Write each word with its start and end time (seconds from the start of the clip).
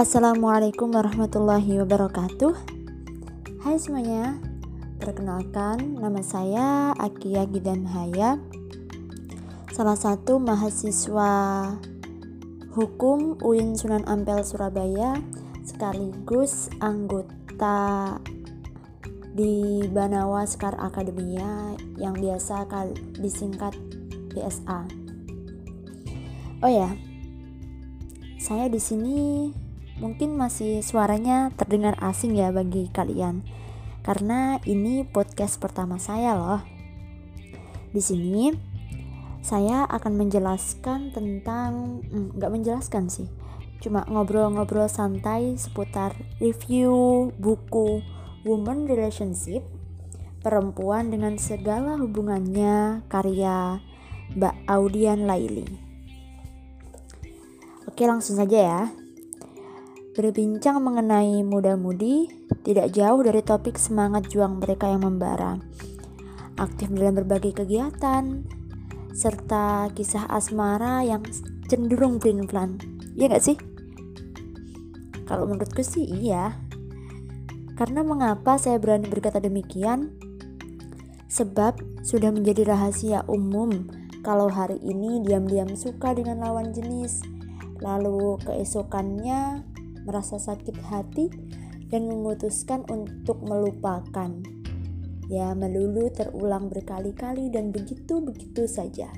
Assalamualaikum 0.00 0.96
warahmatullahi 0.96 1.76
wabarakatuh 1.84 2.56
Hai 3.60 3.76
semuanya 3.76 4.40
Perkenalkan 4.96 6.00
nama 6.00 6.24
saya 6.24 6.96
Akia 6.96 7.44
Gidan 7.44 7.84
Haya 7.84 8.40
Salah 9.68 10.00
satu 10.00 10.40
mahasiswa 10.40 11.32
Hukum 12.72 13.44
UIN 13.44 13.76
Sunan 13.76 14.08
Ampel 14.08 14.40
Surabaya 14.40 15.20
Sekaligus 15.68 16.72
anggota 16.80 18.16
di 19.36 19.84
Banawa 19.84 20.48
Sekar 20.48 20.80
Akademia 20.80 21.76
yang 22.00 22.16
biasa 22.16 22.64
disingkat 23.20 23.76
BSA. 24.32 24.80
Oh 26.64 26.72
ya, 26.72 26.88
saya 28.40 28.66
di 28.72 28.80
sini 28.80 29.52
Mungkin 30.00 30.32
masih 30.32 30.80
suaranya 30.80 31.52
terdengar 31.54 32.00
asing 32.00 32.32
ya 32.32 32.48
bagi 32.48 32.88
kalian. 32.88 33.44
Karena 34.00 34.56
ini 34.64 35.04
podcast 35.04 35.60
pertama 35.60 36.00
saya 36.00 36.32
loh. 36.32 36.64
Di 37.92 38.00
sini 38.00 38.48
saya 39.44 39.84
akan 39.84 40.16
menjelaskan 40.16 41.12
tentang 41.12 42.00
hmm, 42.08 42.40
nggak 42.40 42.52
menjelaskan 42.52 43.12
sih. 43.12 43.28
Cuma 43.84 44.08
ngobrol-ngobrol 44.08 44.88
santai 44.88 45.56
seputar 45.60 46.16
review 46.40 47.28
buku 47.36 48.00
Woman 48.44 48.88
Relationship 48.88 49.64
Perempuan 50.40 51.12
dengan 51.12 51.36
segala 51.36 52.00
hubungannya 52.00 53.04
karya 53.12 53.84
Mbak 54.32 54.56
Audian 54.64 55.28
Laili. 55.28 55.68
Oke, 57.84 58.08
langsung 58.08 58.40
saja 58.40 58.56
ya. 58.56 58.80
Berbincang 60.10 60.82
mengenai 60.82 61.46
muda-mudi 61.46 62.26
tidak 62.66 62.90
jauh 62.90 63.22
dari 63.22 63.46
topik 63.46 63.78
semangat 63.78 64.26
juang 64.26 64.58
mereka 64.58 64.90
yang 64.90 65.06
membara. 65.06 65.62
Aktif 66.58 66.90
dalam 66.90 67.14
berbagai 67.14 67.62
kegiatan, 67.62 68.42
serta 69.14 69.86
kisah 69.94 70.26
asmara 70.26 71.06
yang 71.06 71.22
cenderung 71.70 72.18
pelin-pelan. 72.18 72.82
Iya 73.14 73.38
gak 73.38 73.44
sih? 73.46 73.56
Kalau 75.30 75.46
menurutku 75.46 75.86
sih 75.86 76.02
iya. 76.02 76.58
Karena 77.78 78.02
mengapa 78.02 78.58
saya 78.58 78.82
berani 78.82 79.06
berkata 79.06 79.38
demikian? 79.38 80.10
Sebab 81.30 82.02
sudah 82.02 82.34
menjadi 82.34 82.66
rahasia 82.66 83.22
umum 83.30 83.86
kalau 84.26 84.50
hari 84.50 84.82
ini 84.82 85.22
diam-diam 85.22 85.70
suka 85.78 86.18
dengan 86.18 86.42
lawan 86.42 86.74
jenis, 86.74 87.22
lalu 87.78 88.36
keesokannya 88.42 89.69
merasa 90.04 90.40
sakit 90.40 90.76
hati 90.88 91.26
dan 91.90 92.06
memutuskan 92.06 92.86
untuk 92.88 93.42
melupakan. 93.42 94.30
Ya, 95.30 95.54
melulu 95.54 96.10
terulang 96.10 96.70
berkali-kali 96.70 97.54
dan 97.54 97.70
begitu-begitu 97.70 98.66
saja. 98.66 99.10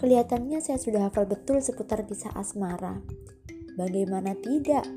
Kelihatannya 0.00 0.64
saya 0.64 0.80
sudah 0.80 1.12
hafal 1.12 1.28
betul 1.28 1.60
seputar 1.60 2.08
kisah 2.08 2.32
asmara. 2.32 3.04
Bagaimana 3.76 4.32
tidak 4.40 4.88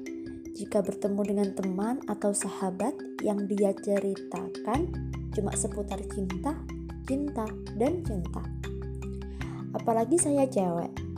jika 0.55 0.79
bertemu 0.79 1.21
dengan 1.27 1.49
teman 1.51 1.99
atau 2.07 2.31
sahabat 2.31 2.95
yang 3.19 3.43
dia 3.51 3.75
ceritakan 3.75 4.87
cuma 5.35 5.51
seputar 5.59 5.99
cinta, 6.07 6.55
cinta, 7.03 7.43
dan 7.75 7.99
cinta. 8.07 8.43
Apalagi 9.75 10.15
saya 10.15 10.47
cewek 10.47 11.12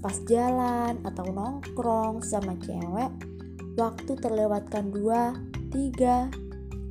pas 0.00 0.16
jalan 0.28 1.00
atau 1.02 1.26
nongkrong 1.32 2.20
sama 2.22 2.54
cewek 2.60 3.10
waktu 3.76 4.12
terlewatkan 4.16 4.88
2, 4.92 5.72
3, 5.72 6.32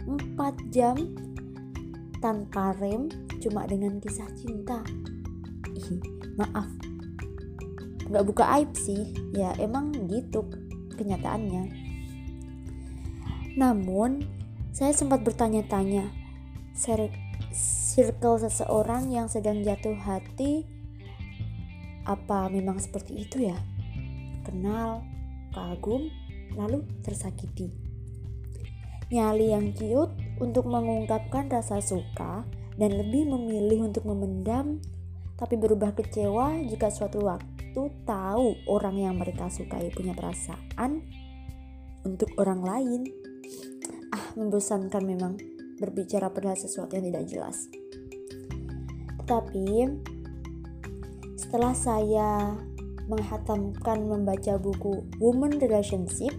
4 0.05 0.73
jam 0.73 0.95
tanpa 2.21 2.77
rem 2.77 3.09
cuma 3.41 3.65
dengan 3.65 3.97
kisah 4.01 4.29
cinta. 4.37 4.81
Ih, 5.73 6.01
maaf. 6.37 6.69
Nggak 8.09 8.25
buka 8.25 8.45
aib 8.61 8.71
sih. 8.77 9.13
Ya 9.33 9.53
emang 9.57 9.93
gitu 10.09 10.45
kenyataannya. 10.93 11.73
Namun 13.57 14.25
saya 14.75 14.93
sempat 14.93 15.25
bertanya-tanya 15.25 16.11
circle 16.75 18.37
seseorang 18.43 19.09
yang 19.09 19.31
sedang 19.31 19.63
jatuh 19.63 19.95
hati 19.95 20.67
apa 22.05 22.47
memang 22.53 22.77
seperti 22.77 23.25
itu 23.25 23.49
ya? 23.49 23.57
Kenal, 24.45 25.01
kagum, 25.51 26.07
lalu 26.53 26.85
tersakiti. 27.01 27.73
Nyali 29.09 29.53
yang 29.53 29.73
ciut 29.73 30.13
untuk 30.41 30.65
mengungkapkan 30.65 31.49
rasa 31.49 31.81
suka 31.81 32.45
dan 32.77 32.91
lebih 32.93 33.29
memilih 33.29 33.89
untuk 33.89 34.05
memendam 34.05 34.81
tapi 35.35 35.59
berubah 35.59 35.91
kecewa 35.91 36.63
jika 36.63 36.87
suatu 36.87 37.19
waktu 37.27 37.81
tahu 38.07 38.55
orang 38.71 38.95
yang 38.95 39.15
mereka 39.19 39.51
sukai 39.51 39.91
punya 39.91 40.15
perasaan 40.15 41.03
untuk 42.07 42.31
orang 42.39 42.63
lain. 42.63 43.01
Ah, 44.15 44.31
membosankan 44.39 45.03
memang 45.03 45.35
berbicara 45.75 46.31
pada 46.31 46.55
sesuatu 46.55 46.95
yang 46.95 47.11
tidak 47.11 47.25
jelas. 47.27 47.67
Tetapi 49.19 49.67
setelah 51.35 51.75
saya 51.75 52.55
menghatamkan 53.05 54.07
membaca 54.07 54.57
buku 54.57 55.05
Woman 55.21 55.61
Relationship 55.61 56.33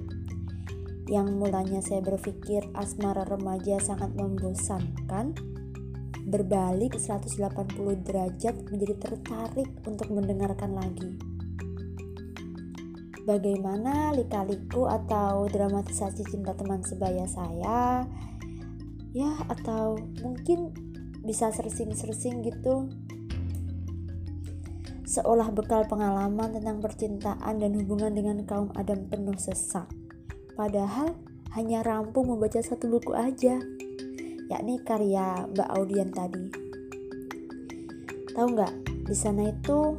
yang 1.06 1.38
mulanya 1.38 1.78
saya 1.78 2.02
berpikir 2.02 2.66
asmara 2.74 3.22
remaja 3.22 3.78
sangat 3.78 4.10
membosankan 4.18 5.38
berbalik 6.26 6.98
180 6.98 7.38
derajat 8.02 8.54
menjadi 8.66 8.94
tertarik 8.98 9.70
untuk 9.86 10.10
mendengarkan 10.10 10.74
lagi. 10.74 11.14
Bagaimana 13.22 14.10
lika-liku 14.14 14.90
atau 14.90 15.46
dramatisasi 15.46 16.26
cinta 16.26 16.54
teman 16.58 16.82
sebaya 16.82 17.26
saya? 17.30 18.06
Ya 19.14 19.30
atau 19.46 19.98
mungkin 20.22 20.74
bisa 21.22 21.50
sersing-sersing 21.54 22.42
gitu 22.46 22.90
seolah 25.06 25.54
bekal 25.54 25.86
pengalaman 25.86 26.50
tentang 26.58 26.82
percintaan 26.82 27.62
dan 27.62 27.72
hubungan 27.78 28.10
dengan 28.10 28.42
kaum 28.42 28.74
Adam 28.74 29.06
penuh 29.06 29.38
sesak. 29.38 29.86
Padahal 30.58 31.14
hanya 31.54 31.86
rampung 31.86 32.26
membaca 32.26 32.58
satu 32.58 32.90
buku 32.90 33.14
aja, 33.14 33.62
yakni 34.50 34.82
karya 34.82 35.46
Mbak 35.54 35.68
Audian 35.78 36.10
tadi. 36.10 36.46
Tahu 38.34 38.46
nggak, 38.52 38.74
di 39.06 39.16
sana 39.16 39.48
itu 39.54 39.96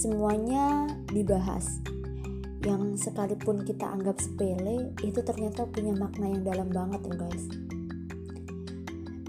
semuanya 0.00 0.88
dibahas. 1.12 1.84
Yang 2.64 3.06
sekalipun 3.06 3.62
kita 3.62 3.86
anggap 3.86 4.18
sepele, 4.18 4.96
itu 5.04 5.20
ternyata 5.22 5.68
punya 5.68 5.94
makna 5.94 6.32
yang 6.32 6.42
dalam 6.42 6.68
banget 6.72 7.04
loh 7.04 7.18
guys. 7.20 7.44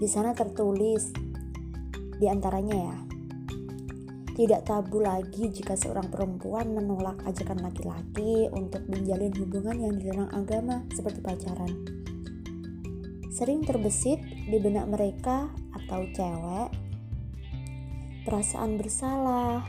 Di 0.00 0.08
sana 0.10 0.34
tertulis, 0.34 1.12
di 2.18 2.26
antaranya 2.26 2.74
ya, 2.74 2.96
tidak 4.38 4.70
tabu 4.70 5.02
lagi 5.02 5.50
jika 5.50 5.74
seorang 5.74 6.14
perempuan 6.14 6.70
menolak 6.70 7.18
ajakan 7.26 7.58
laki-laki 7.58 8.46
untuk 8.54 8.86
menjalin 8.86 9.34
hubungan 9.34 9.74
yang 9.82 9.98
dilarang 9.98 10.30
agama 10.30 10.86
seperti 10.94 11.18
pacaran. 11.18 11.74
Sering 13.34 13.66
terbesit 13.66 14.22
di 14.22 14.62
benak 14.62 14.86
mereka 14.86 15.50
atau 15.74 16.06
cewek 16.14 16.70
perasaan 18.22 18.78
bersalah, 18.78 19.66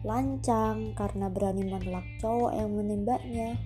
lancang 0.00 0.96
karena 0.96 1.28
berani 1.28 1.68
menolak 1.68 2.08
cowok 2.24 2.56
yang 2.56 2.72
menembaknya, 2.72 3.60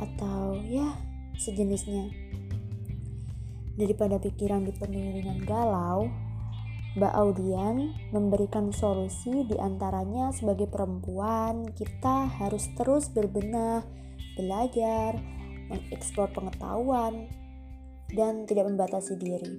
atau 0.00 0.56
ya 0.64 0.88
sejenisnya. 1.36 2.08
Daripada 3.76 4.16
pikiran 4.16 4.64
dipenuhi 4.64 5.20
dengan 5.20 5.44
galau, 5.44 6.27
Mbak 6.96 7.12
Audian 7.12 7.92
memberikan 8.16 8.72
solusi 8.72 9.44
di 9.44 9.56
antaranya 9.60 10.32
sebagai 10.32 10.64
perempuan 10.72 11.68
kita 11.76 12.32
harus 12.40 12.64
terus 12.80 13.12
berbenah, 13.12 13.84
belajar, 14.40 15.20
mengeksplor 15.68 16.32
pengetahuan, 16.32 17.28
dan 18.16 18.48
tidak 18.48 18.72
membatasi 18.72 19.20
diri. 19.20 19.52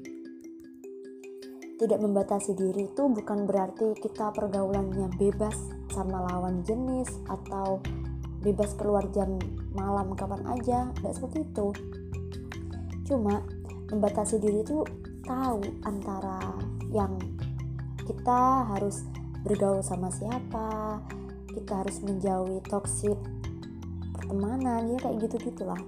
Tidak 1.80 2.00
membatasi 2.02 2.58
diri 2.58 2.90
itu 2.90 3.04
bukan 3.08 3.46
berarti 3.46 3.94
kita 4.02 4.34
pergaulannya 4.34 5.14
bebas 5.16 5.56
sama 5.94 6.26
lawan 6.34 6.66
jenis 6.66 7.08
atau 7.30 7.80
bebas 8.42 8.74
keluar 8.76 9.06
jam 9.14 9.38
malam 9.78 10.18
kapan 10.18 10.44
aja, 10.50 10.90
nggak 11.00 11.14
seperti 11.14 11.46
itu. 11.46 11.68
Cuma 13.06 13.46
membatasi 13.94 14.42
diri 14.42 14.66
itu 14.66 14.84
tahu 15.24 15.62
antara 15.86 16.58
yang 16.90 17.18
kita 18.04 18.66
harus 18.66 19.06
bergaul 19.46 19.86
sama 19.86 20.10
siapa 20.12 21.00
kita 21.54 21.86
harus 21.86 22.02
menjauhi 22.02 22.60
toksik 22.68 23.18
pertemanan 24.14 24.90
ya 24.94 24.98
kayak 25.02 25.30
gitu 25.30 25.50
gitulah 25.50 25.80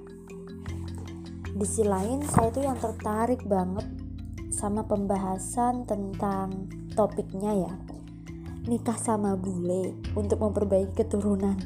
di 1.51 1.68
sisi 1.68 1.83
lain 1.83 2.24
saya 2.24 2.48
tuh 2.48 2.63
yang 2.63 2.80
tertarik 2.80 3.44
banget 3.44 3.83
sama 4.56 4.88
pembahasan 4.88 5.83
tentang 5.83 6.71
topiknya 6.95 7.68
ya. 7.68 7.74
Nikah 8.71 8.95
sama 8.95 9.36
bule 9.36 10.00
untuk 10.15 10.39
memperbaiki 10.39 10.95
keturunan. 10.95 11.59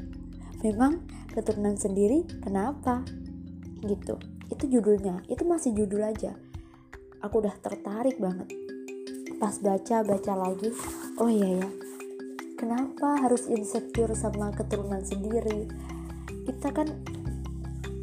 Memang 0.66 1.06
keturunan 1.30 1.78
sendiri 1.78 2.26
kenapa? 2.42 3.06
Gitu. 3.86 4.18
Itu 4.50 4.64
judulnya. 4.66 5.22
Itu 5.30 5.46
masih 5.46 5.78
judul 5.78 6.02
aja. 6.02 6.34
Aku 7.22 7.46
udah 7.46 7.54
tertarik 7.62 8.18
banget 8.18 8.65
pas 9.40 9.56
baca 9.60 10.04
baca 10.04 10.34
lagi. 10.36 10.70
Oh 11.20 11.32
iya 11.32 11.64
ya 11.64 11.68
kenapa 12.56 13.20
harus 13.22 13.46
insecure 13.52 14.16
sama 14.16 14.50
keturunan 14.56 15.04
sendiri? 15.04 15.70
Kita 16.48 16.72
kan 16.72 16.88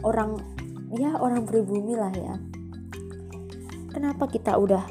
orang 0.04 0.38
ya 0.92 1.16
orang 1.18 1.48
pribumi 1.48 1.96
lah 1.96 2.12
ya. 2.12 2.36
Kenapa 3.90 4.28
kita 4.28 4.56
udah 4.56 4.84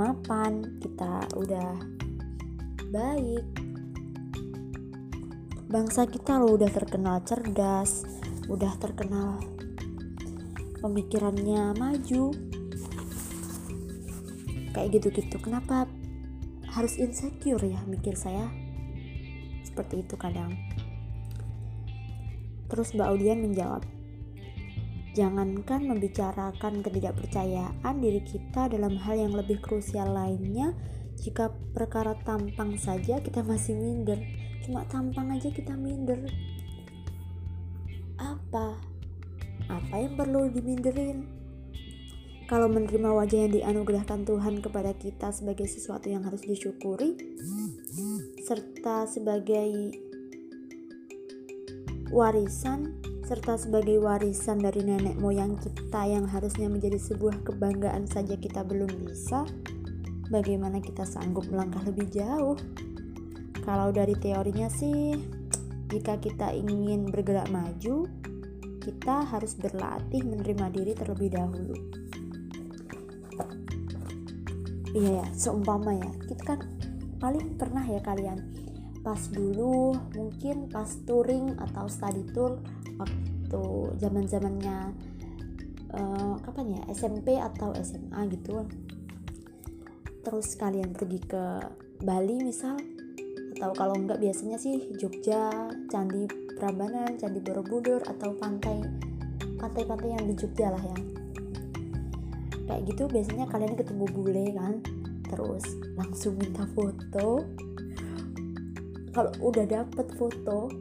mapan 0.00 0.80
kita 0.80 1.26
udah 1.36 1.70
baik? 2.90 3.44
Bangsa 5.68 6.06
kita 6.06 6.38
lo 6.38 6.54
udah 6.54 6.70
terkenal 6.70 7.18
cerdas 7.26 8.06
udah 8.44 8.76
terkenal 8.76 9.40
pemikirannya 10.84 11.72
maju 11.80 12.30
kayak 14.74 14.98
gitu-gitu. 14.98 15.38
Kenapa 15.38 15.86
harus 16.74 16.98
insecure 16.98 17.62
ya 17.62 17.80
mikir 17.86 18.18
saya? 18.18 18.50
Seperti 19.62 20.02
itu 20.02 20.18
kadang. 20.18 20.52
Terus 22.66 22.90
Mbak 22.92 23.08
Audian 23.08 23.40
menjawab 23.40 23.86
jangankan 25.14 25.86
membicarakan 25.86 26.82
ketidakpercayaan 26.82 27.94
diri 28.02 28.18
kita 28.26 28.66
dalam 28.66 28.98
hal 28.98 29.14
yang 29.14 29.32
lebih 29.38 29.62
krusial 29.62 30.10
lainnya 30.10 30.74
jika 31.22 31.54
perkara 31.70 32.18
tampang 32.26 32.74
saja 32.74 33.22
kita 33.22 33.46
masih 33.46 33.78
minder. 33.78 34.18
Cuma 34.66 34.82
tampang 34.90 35.30
aja 35.30 35.54
kita 35.54 35.78
minder. 35.78 36.18
Apa? 38.18 38.74
Apa 39.70 39.94
yang 39.96 40.18
perlu 40.18 40.50
diminderin 40.50 41.33
kalau 42.44 42.68
menerima 42.68 43.08
wajah 43.08 43.48
yang 43.48 43.52
dianugerahkan 43.56 44.28
Tuhan 44.28 44.60
kepada 44.60 44.92
kita 44.92 45.32
sebagai 45.32 45.64
sesuatu 45.64 46.12
yang 46.12 46.20
harus 46.28 46.44
disyukuri, 46.44 47.16
serta 48.44 49.08
sebagai 49.08 49.96
warisan, 52.12 53.00
serta 53.24 53.56
sebagai 53.56 53.96
warisan 53.96 54.60
dari 54.60 54.84
nenek 54.84 55.16
moyang 55.16 55.56
kita 55.56 56.04
yang 56.04 56.28
harusnya 56.28 56.68
menjadi 56.68 57.00
sebuah 57.00 57.40
kebanggaan 57.48 58.04
saja 58.04 58.36
kita 58.36 58.60
belum 58.60 58.92
bisa, 59.08 59.48
bagaimana 60.28 60.84
kita 60.84 61.08
sanggup 61.08 61.48
melangkah 61.48 61.80
lebih 61.88 62.12
jauh? 62.12 62.60
Kalau 63.64 63.88
dari 63.88 64.12
teorinya 64.20 64.68
sih, 64.68 65.16
jika 65.88 66.20
kita 66.20 66.52
ingin 66.52 67.08
bergerak 67.08 67.48
maju, 67.48 68.04
kita 68.84 69.24
harus 69.32 69.56
berlatih 69.56 70.20
menerima 70.20 70.68
diri 70.76 70.92
terlebih 70.92 71.32
dahulu 71.32 72.03
iya 74.94 75.10
ya 75.20 75.26
seumpama 75.34 75.98
ya 75.98 76.10
kita 76.30 76.42
kan 76.54 76.60
paling 77.18 77.58
pernah 77.58 77.84
ya 77.84 78.00
kalian. 78.00 78.38
Pas 79.04 79.20
dulu 79.28 79.92
mungkin 80.16 80.72
pas 80.72 80.88
touring 81.04 81.60
atau 81.60 81.84
study 81.90 82.24
tour 82.32 82.56
waktu 82.96 83.64
zaman 84.00 84.24
zamannya 84.24 84.96
uh, 85.92 86.40
kapan 86.40 86.80
ya? 86.80 86.82
SMP 86.94 87.36
atau 87.36 87.76
SMA 87.76 88.20
gitu. 88.32 88.64
Terus 90.24 90.56
kalian 90.56 90.96
pergi 90.96 91.20
ke 91.20 91.44
Bali 92.00 92.40
misal 92.40 92.80
atau 93.54 93.70
kalau 93.72 93.94
enggak 93.94 94.18
biasanya 94.18 94.58
sih 94.58 94.92
Jogja 94.98 95.70
Candi 95.86 96.26
Prambanan 96.58 97.16
Candi 97.16 97.38
Borobudur 97.38 98.02
atau 98.02 98.34
pantai 98.34 98.82
pantai-pantai 99.62 100.10
yang 100.10 100.24
di 100.26 100.34
Jogja 100.34 100.74
lah 100.74 100.82
ya 100.82 101.23
kayak 102.64 102.82
gitu 102.88 103.04
biasanya 103.08 103.44
kalian 103.48 103.76
ketemu 103.76 104.04
bule 104.12 104.46
kan? 104.56 104.74
Terus 105.28 105.64
langsung 105.96 106.40
minta 106.40 106.64
foto. 106.72 107.44
Kalau 109.14 109.32
udah 109.40 109.64
dapet 109.68 110.06
foto 110.18 110.72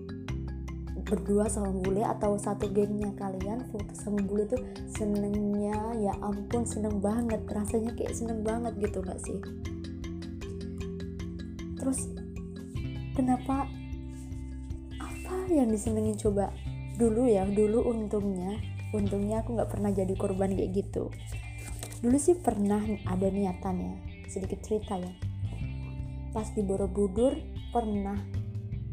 berdua 1.04 1.52
sama 1.52 1.70
bule 1.70 2.02
atau 2.02 2.40
satu 2.40 2.72
gengnya 2.72 3.12
kalian 3.20 3.68
foto 3.70 3.92
sama 3.94 4.24
bule 4.24 4.48
tuh 4.48 4.62
senengnya 4.90 5.78
ya 6.00 6.14
ampun 6.24 6.64
seneng 6.64 7.04
banget. 7.04 7.44
Rasanya 7.52 7.92
kayak 7.94 8.16
seneng 8.16 8.42
banget 8.42 8.74
gitu 8.80 9.04
gak 9.04 9.20
sih? 9.22 9.38
Terus 11.78 12.00
kenapa 13.14 13.68
apa 14.98 15.36
yang 15.52 15.70
disenengin? 15.70 16.16
Coba 16.16 16.50
dulu 16.96 17.28
ya 17.28 17.44
dulu 17.46 17.84
untungnya. 17.92 18.58
Untungnya 18.94 19.42
aku 19.42 19.58
nggak 19.58 19.74
pernah 19.74 19.90
jadi 19.90 20.14
korban 20.14 20.54
kayak 20.54 20.86
gitu 20.86 21.10
dulu 22.04 22.20
sih 22.20 22.36
pernah 22.36 22.84
ada 23.08 23.32
niatan 23.32 23.80
ya 23.80 23.96
sedikit 24.28 24.60
cerita 24.60 25.00
ya. 25.00 25.14
Pas 26.36 26.52
di 26.52 26.60
Borobudur 26.60 27.40
pernah 27.72 28.20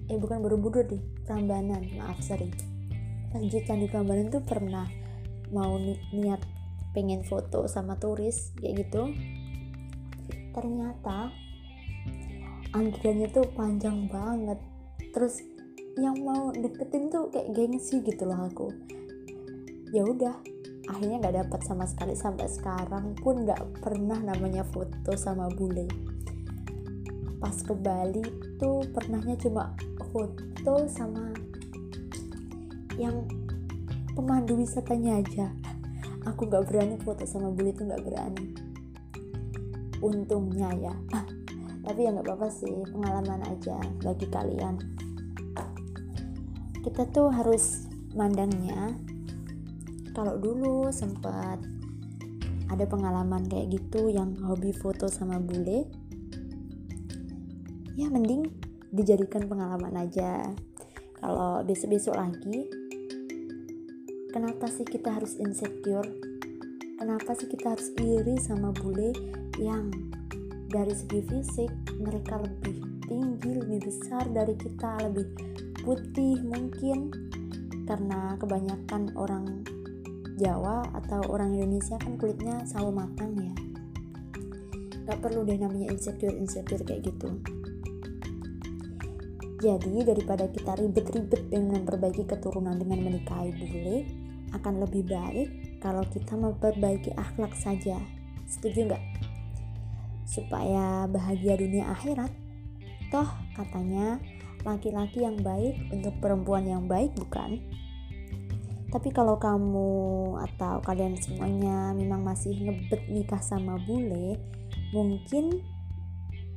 eh 0.07 0.15
bukan 0.15 0.39
Borobudur 0.39 0.87
deh 0.87 1.03
Prambanan 1.27 1.91
maaf 1.99 2.23
sorry. 2.23 2.55
Pas 3.35 3.43
di 3.43 3.59
Candi 3.67 3.91
Prambanan 3.91 4.31
tuh 4.31 4.47
pernah 4.47 4.87
mau 5.51 5.75
ni 5.75 5.99
niat 6.15 6.39
pengen 6.95 7.27
foto 7.27 7.67
sama 7.67 7.99
turis 7.99 8.55
kayak 8.63 8.87
gitu. 8.87 9.11
Ternyata 10.55 11.35
antriannya 12.71 13.27
tuh 13.35 13.51
panjang 13.59 14.07
banget. 14.07 14.63
Terus 15.11 15.43
yang 15.99 16.15
mau 16.23 16.55
deketin 16.55 17.11
tuh 17.11 17.27
kayak 17.35 17.51
gengsi 17.59 17.99
gitu 18.07 18.23
loh 18.23 18.47
aku. 18.47 18.71
Ya 19.91 20.07
udah 20.07 20.39
akhirnya 20.89 21.17
nggak 21.21 21.37
dapat 21.45 21.61
sama 21.67 21.85
sekali 21.85 22.17
sampai 22.17 22.47
sekarang 22.49 23.13
pun 23.21 23.45
nggak 23.45 23.83
pernah 23.85 24.17
namanya 24.17 24.65
foto 24.65 25.13
sama 25.19 25.51
bule. 25.53 25.85
Pas 27.41 27.57
ke 27.57 27.73
Bali 27.73 28.25
tuh 28.61 28.85
pernahnya 28.93 29.37
cuma 29.41 29.73
foto 30.13 30.75
sama 30.89 31.33
yang 32.97 33.25
pemandu 34.13 34.61
wisatanya 34.61 35.21
aja. 35.21 35.47
Aku 36.29 36.45
nggak 36.45 36.69
berani 36.69 36.97
foto 37.01 37.25
sama 37.25 37.49
bule 37.49 37.73
itu 37.73 37.85
nggak 37.85 38.05
berani. 38.05 38.47
Untungnya 40.05 40.69
ya. 40.77 40.95
Tapi 41.85 41.99
ya 42.05 42.13
nggak 42.13 42.29
apa-apa 42.29 42.49
sih 42.53 42.85
pengalaman 42.93 43.41
aja 43.49 43.81
bagi 44.05 44.29
kalian. 44.29 44.77
Kita 46.81 47.09
tuh 47.13 47.29
harus 47.33 47.89
mandangnya 48.17 48.97
kalau 50.21 50.37
dulu 50.37 50.93
sempat 50.93 51.57
ada 52.69 52.85
pengalaman 52.85 53.41
kayak 53.49 53.73
gitu 53.73 54.13
yang 54.13 54.37
hobi 54.45 54.69
foto 54.69 55.09
sama 55.09 55.41
bule 55.41 55.89
ya 57.97 58.05
mending 58.13 58.53
dijadikan 58.93 59.49
pengalaman 59.49 59.97
aja. 59.97 60.45
Kalau 61.17 61.65
besok-besok 61.65 62.21
lagi 62.21 62.69
kenapa 64.29 64.69
sih 64.69 64.85
kita 64.85 65.09
harus 65.09 65.41
insecure? 65.41 66.05
Kenapa 67.01 67.33
sih 67.33 67.49
kita 67.49 67.73
harus 67.73 67.89
iri 67.97 68.37
sama 68.45 68.77
bule 68.77 69.17
yang 69.57 69.89
dari 70.69 70.93
segi 70.93 71.25
fisik 71.33 71.73
mereka 71.97 72.45
lebih 72.45 72.77
tinggi 73.09 73.57
lebih 73.57 73.89
besar 73.89 74.29
dari 74.29 74.53
kita 74.53 75.01
lebih 75.01 75.33
putih 75.81 76.45
mungkin? 76.45 77.09
Karena 77.89 78.37
kebanyakan 78.37 79.17
orang 79.17 79.80
Jawa 80.41 80.89
atau 80.97 81.21
orang 81.29 81.53
Indonesia 81.53 82.01
kan 82.01 82.17
kulitnya 82.17 82.65
sawo 82.65 82.89
matang 82.89 83.37
ya. 83.37 83.53
Gak 85.05 85.21
perlu 85.21 85.45
deh 85.45 85.61
namanya 85.61 85.93
insecure 85.93 86.33
insecure 86.33 86.81
kayak 86.81 87.05
gitu. 87.13 87.29
Jadi 89.61 90.01
daripada 90.09 90.49
kita 90.49 90.73
ribet-ribet 90.81 91.53
dengan 91.53 91.85
memperbaiki 91.85 92.25
keturunan 92.25 92.81
dengan 92.81 93.05
menikahi 93.05 93.53
bule 93.53 94.09
akan 94.57 94.81
lebih 94.81 95.05
baik 95.05 95.49
kalau 95.85 96.01
kita 96.09 96.33
memperbaiki 96.33 97.13
akhlak 97.13 97.53
saja. 97.53 98.01
Setuju 98.49 98.89
nggak? 98.89 99.05
Supaya 100.25 101.05
bahagia 101.05 101.61
dunia 101.61 101.93
akhirat. 101.93 102.33
Toh 103.13 103.29
katanya 103.53 104.17
laki-laki 104.65 105.29
yang 105.29 105.37
baik 105.45 105.77
untuk 105.93 106.17
perempuan 106.25 106.65
yang 106.65 106.89
baik 106.89 107.13
bukan 107.13 107.61
tapi 108.91 109.15
kalau 109.15 109.39
kamu 109.39 109.91
atau 110.51 110.83
kalian 110.83 111.15
semuanya 111.15 111.95
memang 111.95 112.27
masih 112.27 112.59
ngebet 112.59 113.07
nikah 113.07 113.39
sama 113.39 113.79
bule, 113.87 114.35
mungkin 114.91 115.63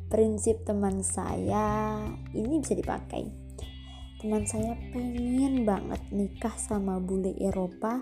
prinsip 0.10 0.66
teman 0.66 1.06
saya 1.06 2.02
ini 2.34 2.58
bisa 2.58 2.74
dipakai. 2.74 3.30
Teman 4.18 4.50
saya 4.50 4.74
pengen 4.90 5.62
banget 5.62 6.02
nikah 6.10 6.58
sama 6.58 6.98
bule 6.98 7.38
Eropa 7.38 8.02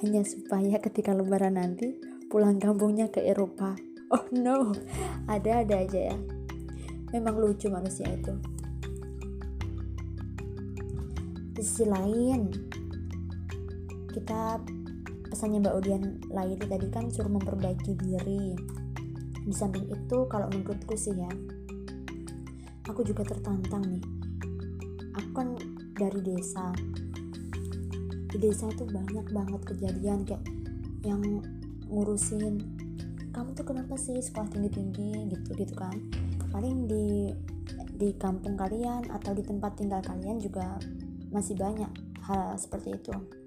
hanya 0.00 0.24
supaya 0.24 0.80
ketika 0.80 1.12
lebaran 1.12 1.60
nanti 1.60 1.92
pulang 2.32 2.56
kampungnya 2.56 3.12
ke 3.12 3.20
Eropa. 3.20 3.76
Oh 4.12 4.28
no. 4.28 4.76
Ada-ada 5.24 5.88
aja 5.88 6.12
ya. 6.12 6.16
Memang 7.16 7.32
lucu 7.32 7.72
manusia 7.72 8.04
itu. 8.12 8.36
Di 11.56 11.64
sisi 11.64 11.88
lain 11.88 12.52
kita 14.12 14.60
pesannya 15.32 15.64
Mbak 15.64 15.74
Udian 15.80 16.04
lain 16.28 16.60
tadi 16.60 16.86
kan 16.92 17.08
suruh 17.08 17.32
memperbaiki 17.32 17.96
diri. 17.96 18.52
Di 19.42 19.54
samping 19.56 19.88
itu 19.90 20.28
kalau 20.28 20.46
menurutku 20.52 20.94
sih 20.94 21.16
ya 21.16 21.32
aku 22.86 23.00
juga 23.02 23.24
tertantang 23.24 23.82
nih. 23.88 24.04
Aku 25.16 25.30
kan 25.32 25.56
dari 25.96 26.20
desa. 26.20 26.70
Di 28.28 28.36
desa 28.36 28.68
itu 28.68 28.84
banyak 28.84 29.32
banget 29.32 29.60
kejadian 29.64 30.28
kayak 30.28 30.44
yang 31.02 31.20
ngurusin 31.88 32.62
kamu 33.32 33.56
tuh 33.56 33.64
kenapa 33.64 33.96
sih 33.96 34.20
sekolah 34.20 34.52
tinggi 34.52 34.70
tinggi 34.76 35.10
gitu 35.32 35.56
gitu 35.56 35.72
kan. 35.72 35.96
Paling 36.52 36.84
di 36.84 37.32
di 37.96 38.12
kampung 38.20 38.60
kalian 38.60 39.08
atau 39.08 39.32
di 39.32 39.40
tempat 39.40 39.80
tinggal 39.80 40.04
kalian 40.04 40.36
juga 40.36 40.76
masih 41.32 41.56
banyak 41.56 41.88
hal 42.28 42.54
seperti 42.60 42.92
itu. 42.92 43.41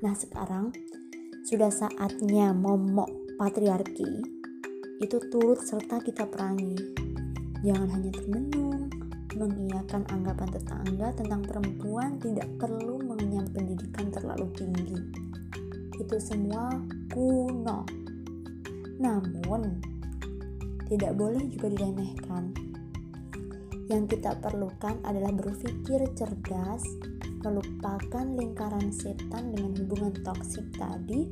Nah, 0.00 0.16
sekarang 0.16 0.72
sudah 1.44 1.68
saatnya 1.68 2.56
momok 2.56 3.36
patriarki 3.36 4.24
itu 4.96 5.16
turut 5.28 5.60
serta 5.60 6.00
kita 6.00 6.24
perangi. 6.24 6.72
Jangan 7.60 7.88
hanya 7.92 8.08
termenung, 8.16 8.88
mengiyakan 9.36 10.08
anggapan 10.08 10.48
tetangga 10.56 11.12
tentang 11.12 11.44
perempuan 11.44 12.16
tidak 12.16 12.48
perlu 12.56 12.96
mengenyam 13.04 13.44
pendidikan 13.52 14.08
terlalu 14.08 14.48
tinggi. 14.56 15.00
Itu 16.00 16.16
semua 16.16 16.72
kuno. 17.12 17.84
Namun, 19.04 19.84
tidak 20.88 21.12
boleh 21.12 21.44
juga 21.52 21.76
diremehkan. 21.76 22.56
Yang 23.92 24.16
kita 24.16 24.32
perlukan 24.40 24.96
adalah 25.04 25.28
berpikir 25.28 26.08
cerdas, 26.16 26.88
melupakan 27.40 28.24
lingkaran 28.36 28.92
setan 28.92 29.52
dengan 29.52 29.72
hubungan 29.80 30.12
toksik 30.20 30.68
tadi, 30.76 31.28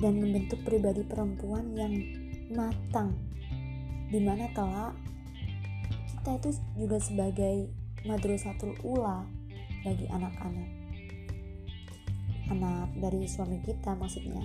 dan 0.00 0.16
membentuk 0.16 0.58
pribadi 0.64 1.04
perempuan 1.04 1.76
yang 1.76 1.94
matang. 2.54 3.14
Di 4.10 4.18
mana 4.18 4.48
kelak 4.56 4.96
kita 6.20 6.30
itu 6.40 6.50
juga 6.76 6.98
sebagai 7.00 7.56
madrasatul 8.04 8.76
ula 8.84 9.24
bagi 9.84 10.08
anak-anak. 10.08 10.70
Anak 12.50 12.88
dari 12.98 13.24
suami 13.28 13.60
kita 13.62 13.94
maksudnya. 13.94 14.42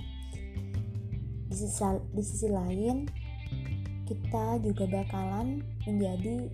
Di 1.50 1.56
sisi, 1.56 1.84
di 2.14 2.24
sisi 2.24 2.48
lain, 2.52 3.08
kita 4.06 4.60
juga 4.62 4.86
bakalan 4.86 5.66
menjadi 5.88 6.52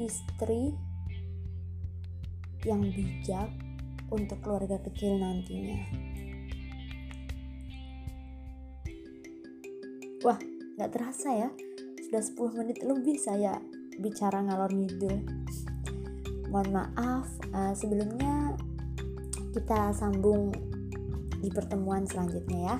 istri 0.00 0.74
yang 2.66 2.82
bijak 2.90 3.50
untuk 4.10 4.40
keluarga 4.42 4.80
kecil 4.82 5.20
nantinya. 5.20 5.78
Wah, 10.26 10.38
gak 10.74 10.90
terasa 10.90 11.30
ya, 11.46 11.50
sudah 12.08 12.22
10 12.24 12.58
menit 12.58 12.78
lebih 12.82 13.14
saya 13.20 13.62
bicara 14.02 14.42
ngalor 14.42 14.72
ngidul. 14.74 15.22
Mohon 16.48 16.82
maaf, 16.82 17.28
uh, 17.52 17.76
sebelumnya 17.76 18.56
kita 19.52 19.92
sambung 19.94 20.50
di 21.38 21.52
pertemuan 21.52 22.08
selanjutnya 22.08 22.74
ya. 22.74 22.76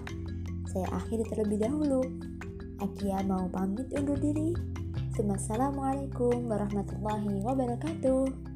Saya 0.73 0.89
akhiri 0.97 1.25
terlebih 1.29 1.63
dahulu. 1.63 2.03
Akia 2.83 3.23
mau 3.27 3.47
pamit 3.51 3.91
undur 3.95 4.19
diri. 4.19 4.55
Assalamualaikum 5.19 6.47
warahmatullahi 6.47 7.43
wabarakatuh. 7.43 8.48